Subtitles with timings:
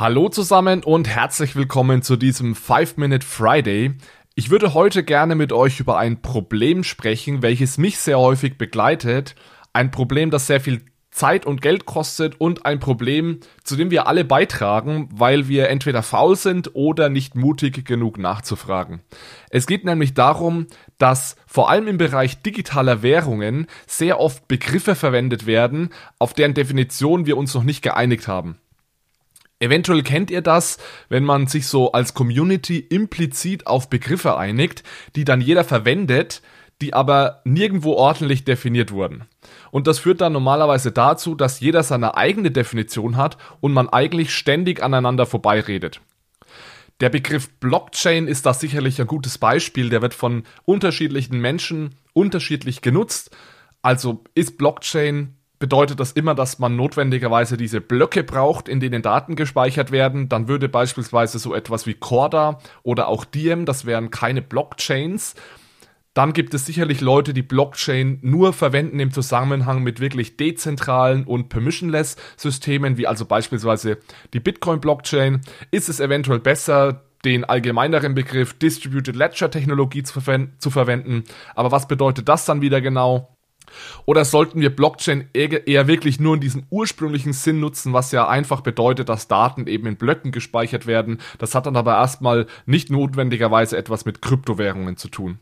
[0.00, 3.96] Hallo zusammen und herzlich willkommen zu diesem 5-Minute Friday.
[4.36, 9.34] Ich würde heute gerne mit euch über ein Problem sprechen, welches mich sehr häufig begleitet.
[9.72, 14.06] Ein Problem, das sehr viel Zeit und Geld kostet und ein Problem, zu dem wir
[14.06, 19.00] alle beitragen, weil wir entweder faul sind oder nicht mutig genug nachzufragen.
[19.50, 20.68] Es geht nämlich darum,
[20.98, 25.90] dass vor allem im Bereich digitaler Währungen sehr oft Begriffe verwendet werden,
[26.20, 28.58] auf deren Definition wir uns noch nicht geeinigt haben.
[29.60, 30.78] Eventuell kennt ihr das,
[31.08, 34.84] wenn man sich so als Community implizit auf Begriffe einigt,
[35.16, 36.42] die dann jeder verwendet,
[36.80, 39.24] die aber nirgendwo ordentlich definiert wurden.
[39.72, 44.32] Und das führt dann normalerweise dazu, dass jeder seine eigene Definition hat und man eigentlich
[44.32, 46.00] ständig aneinander vorbeiredet.
[47.00, 52.80] Der Begriff Blockchain ist da sicherlich ein gutes Beispiel, der wird von unterschiedlichen Menschen unterschiedlich
[52.80, 53.36] genutzt.
[53.82, 59.36] Also ist Blockchain bedeutet das immer, dass man notwendigerweise diese Blöcke braucht, in denen Daten
[59.36, 60.28] gespeichert werden.
[60.28, 65.34] Dann würde beispielsweise so etwas wie Corda oder auch Diem, das wären keine Blockchains.
[66.14, 71.48] Dann gibt es sicherlich Leute, die Blockchain nur verwenden im Zusammenhang mit wirklich dezentralen und
[71.48, 73.98] permissionless Systemen, wie also beispielsweise
[74.34, 75.42] die Bitcoin-Blockchain.
[75.70, 81.24] Ist es eventuell besser, den allgemeineren Begriff Distributed Ledger Technologie zu, verwenden, zu verwenden?
[81.54, 83.37] Aber was bedeutet das dann wieder genau?
[84.06, 88.60] Oder sollten wir Blockchain eher wirklich nur in diesem ursprünglichen Sinn nutzen, was ja einfach
[88.60, 91.18] bedeutet, dass Daten eben in Blöcken gespeichert werden?
[91.38, 95.38] Das hat dann aber erstmal nicht notwendigerweise etwas mit Kryptowährungen zu tun.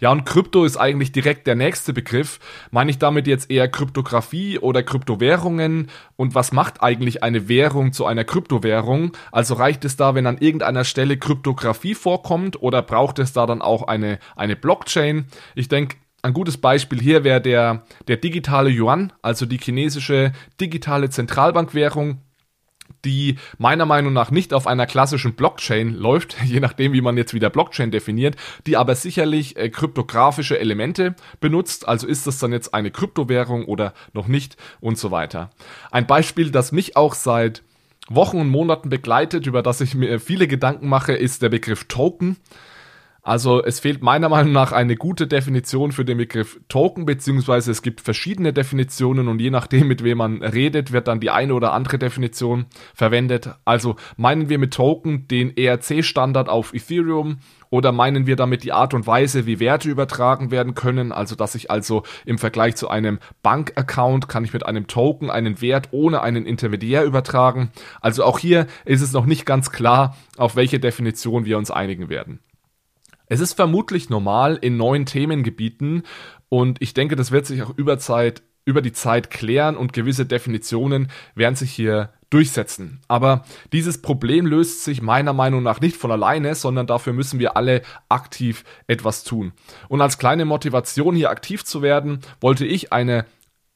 [0.00, 2.38] Ja, und Krypto ist eigentlich direkt der nächste Begriff.
[2.70, 5.90] Meine ich damit jetzt eher Kryptographie oder Kryptowährungen?
[6.16, 9.12] Und was macht eigentlich eine Währung zu einer Kryptowährung?
[9.32, 13.62] Also reicht es da, wenn an irgendeiner Stelle Kryptographie vorkommt oder braucht es da dann
[13.62, 15.26] auch eine, eine Blockchain?
[15.54, 21.08] Ich denke, ein gutes Beispiel hier wäre der, der digitale Yuan, also die chinesische digitale
[21.08, 22.20] Zentralbankwährung,
[23.04, 27.32] die meiner Meinung nach nicht auf einer klassischen Blockchain läuft, je nachdem, wie man jetzt
[27.32, 28.34] wieder Blockchain definiert,
[28.66, 31.86] die aber sicherlich äh, kryptografische Elemente benutzt.
[31.86, 35.50] Also ist das dann jetzt eine Kryptowährung oder noch nicht und so weiter.
[35.92, 37.62] Ein Beispiel, das mich auch seit
[38.08, 42.36] Wochen und Monaten begleitet, über das ich mir viele Gedanken mache, ist der Begriff Token.
[43.26, 47.82] Also es fehlt meiner Meinung nach eine gute Definition für den Begriff Token, beziehungsweise es
[47.82, 51.72] gibt verschiedene Definitionen und je nachdem, mit wem man redet, wird dann die eine oder
[51.72, 53.50] andere Definition verwendet.
[53.64, 57.38] Also meinen wir mit Token den ERC-Standard auf Ethereum
[57.68, 61.10] oder meinen wir damit die Art und Weise, wie Werte übertragen werden können?
[61.10, 65.60] Also, dass ich also im Vergleich zu einem Bankaccount kann ich mit einem Token einen
[65.60, 67.72] Wert ohne einen Intermediär übertragen.
[68.00, 72.08] Also auch hier ist es noch nicht ganz klar, auf welche Definition wir uns einigen
[72.08, 72.38] werden.
[73.28, 76.04] Es ist vermutlich normal in neuen Themengebieten
[76.48, 80.26] und ich denke, das wird sich auch über Zeit, über die Zeit klären und gewisse
[80.26, 83.00] Definitionen werden sich hier durchsetzen.
[83.08, 87.56] Aber dieses Problem löst sich meiner Meinung nach nicht von alleine, sondern dafür müssen wir
[87.56, 89.52] alle aktiv etwas tun.
[89.88, 93.26] Und als kleine Motivation hier aktiv zu werden, wollte ich eine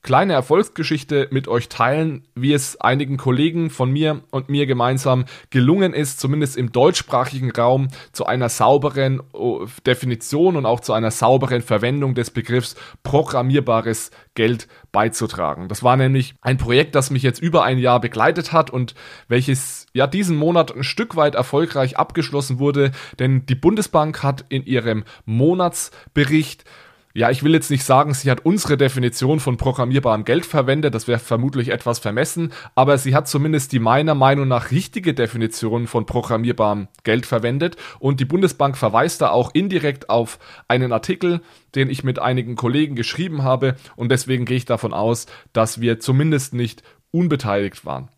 [0.03, 5.93] kleine Erfolgsgeschichte mit euch teilen, wie es einigen Kollegen von mir und mir gemeinsam gelungen
[5.93, 11.61] ist, zumindest im deutschsprachigen Raum zu einer sauberen oh, Definition und auch zu einer sauberen
[11.61, 15.69] Verwendung des Begriffs programmierbares Geld beizutragen.
[15.69, 18.95] Das war nämlich ein Projekt, das mich jetzt über ein Jahr begleitet hat und
[19.29, 24.65] welches ja diesen Monat ein Stück weit erfolgreich abgeschlossen wurde, denn die Bundesbank hat in
[24.65, 26.65] ihrem Monatsbericht
[27.13, 31.09] ja, ich will jetzt nicht sagen, sie hat unsere Definition von programmierbarem Geld verwendet, das
[31.09, 36.07] wäre vermutlich etwas vermessen, aber sie hat zumindest die meiner Meinung nach richtige Definition von
[36.07, 40.39] programmierbarem Geld verwendet und die Bundesbank verweist da auch indirekt auf
[40.69, 41.41] einen Artikel,
[41.75, 45.99] den ich mit einigen Kollegen geschrieben habe und deswegen gehe ich davon aus, dass wir
[45.99, 48.09] zumindest nicht unbeteiligt waren.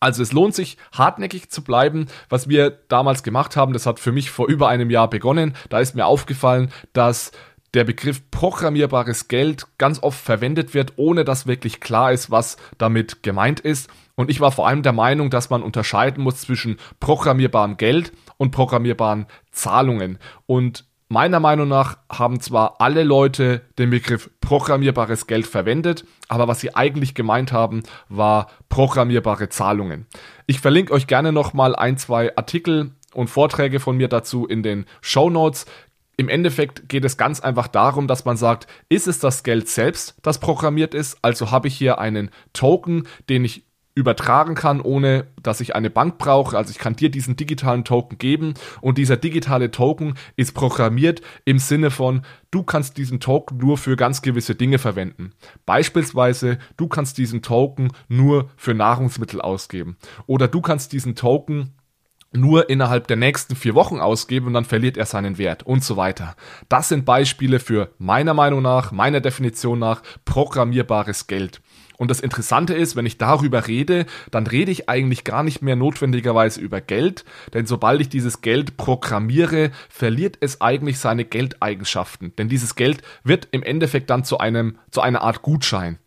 [0.00, 2.06] Also es lohnt sich, hartnäckig zu bleiben.
[2.28, 5.54] Was wir damals gemacht haben, das hat für mich vor über einem Jahr begonnen.
[5.70, 7.32] Da ist mir aufgefallen, dass
[7.76, 13.22] der Begriff programmierbares Geld ganz oft verwendet wird, ohne dass wirklich klar ist, was damit
[13.22, 13.90] gemeint ist.
[14.14, 18.50] Und ich war vor allem der Meinung, dass man unterscheiden muss zwischen programmierbarem Geld und
[18.50, 20.18] programmierbaren Zahlungen.
[20.46, 26.60] Und meiner Meinung nach haben zwar alle Leute den Begriff programmierbares Geld verwendet, aber was
[26.60, 30.06] sie eigentlich gemeint haben, war programmierbare Zahlungen.
[30.46, 34.84] Ich verlinke euch gerne nochmal ein, zwei Artikel und Vorträge von mir dazu in den
[35.00, 35.66] Show Notes.
[36.18, 40.16] Im Endeffekt geht es ganz einfach darum, dass man sagt, ist es das Geld selbst,
[40.22, 41.18] das programmiert ist?
[41.20, 43.66] Also habe ich hier einen Token, den ich
[43.96, 46.56] übertragen kann, ohne dass ich eine Bank brauche.
[46.56, 48.52] Also ich kann dir diesen digitalen Token geben
[48.82, 52.20] und dieser digitale Token ist programmiert im Sinne von,
[52.50, 55.32] du kannst diesen Token nur für ganz gewisse Dinge verwenden.
[55.64, 59.96] Beispielsweise, du kannst diesen Token nur für Nahrungsmittel ausgeben
[60.26, 61.72] oder du kannst diesen Token
[62.36, 65.96] nur innerhalb der nächsten vier Wochen ausgeben und dann verliert er seinen Wert und so
[65.96, 66.36] weiter.
[66.68, 71.60] Das sind Beispiele für meiner Meinung nach, meiner Definition nach programmierbares Geld.
[71.98, 75.76] Und das Interessante ist, wenn ich darüber rede, dann rede ich eigentlich gar nicht mehr
[75.76, 77.24] notwendigerweise über Geld,
[77.54, 82.34] denn sobald ich dieses Geld programmiere, verliert es eigentlich seine Geldeigenschaften.
[82.36, 85.98] Denn dieses Geld wird im Endeffekt dann zu einem, zu einer Art Gutschein.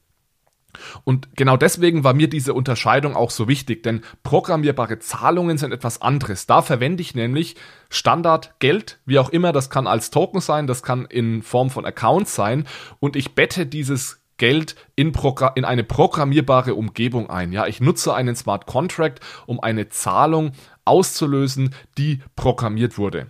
[1.03, 6.01] Und genau deswegen war mir diese Unterscheidung auch so wichtig, denn programmierbare Zahlungen sind etwas
[6.01, 6.45] anderes.
[6.45, 7.55] Da verwende ich nämlich
[7.89, 12.35] Standardgeld, wie auch immer, das kann als Token sein, das kann in Form von Accounts
[12.35, 12.67] sein
[12.99, 15.11] und ich bette dieses Geld in,
[15.55, 17.51] in, eine programmierbare Umgebung ein.
[17.51, 20.53] Ja, ich nutze einen Smart Contract, um eine Zahlung
[20.85, 23.27] auszulösen, die programmiert wurde.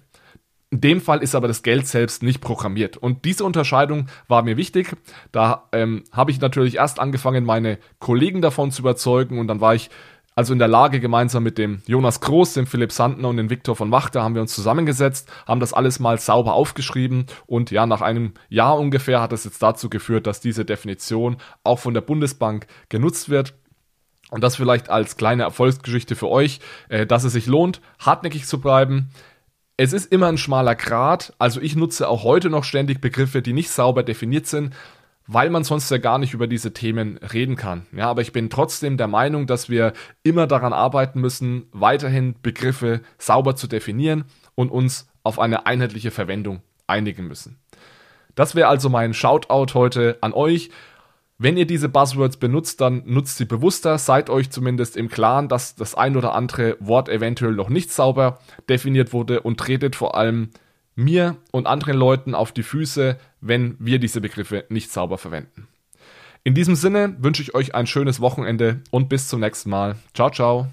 [0.71, 2.95] In dem Fall ist aber das Geld selbst nicht programmiert.
[2.95, 4.95] Und diese Unterscheidung war mir wichtig.
[5.31, 9.39] Da ähm, habe ich natürlich erst angefangen, meine Kollegen davon zu überzeugen.
[9.39, 9.89] Und dann war ich
[10.35, 13.75] also in der Lage, gemeinsam mit dem Jonas Groß, dem Philipp Sandner und dem Viktor
[13.75, 17.25] von Wachter haben wir uns zusammengesetzt, haben das alles mal sauber aufgeschrieben.
[17.47, 21.79] Und ja, nach einem Jahr ungefähr hat es jetzt dazu geführt, dass diese Definition auch
[21.79, 23.55] von der Bundesbank genutzt wird.
[24.29, 28.61] Und das vielleicht als kleine Erfolgsgeschichte für euch, äh, dass es sich lohnt, hartnäckig zu
[28.61, 29.09] bleiben
[29.79, 31.33] es ist immer ein schmaler Grat.
[31.39, 34.75] Also ich nutze auch heute noch ständig Begriffe, die nicht sauber definiert sind,
[35.25, 37.85] weil man sonst ja gar nicht über diese Themen reden kann.
[37.93, 42.99] Ja, aber ich bin trotzdem der Meinung, dass wir immer daran arbeiten müssen, weiterhin Begriffe
[43.17, 47.57] sauber zu definieren und uns auf eine einheitliche Verwendung einigen müssen.
[48.35, 50.71] Das wäre also mein Shoutout heute an euch.
[51.41, 55.73] Wenn ihr diese Buzzwords benutzt, dann nutzt sie bewusster, seid euch zumindest im Klaren, dass
[55.73, 60.49] das ein oder andere Wort eventuell noch nicht sauber definiert wurde und tretet vor allem
[60.95, 65.69] mir und anderen Leuten auf die Füße, wenn wir diese Begriffe nicht sauber verwenden.
[66.43, 69.95] In diesem Sinne wünsche ich euch ein schönes Wochenende und bis zum nächsten Mal.
[70.13, 70.67] Ciao, ciao.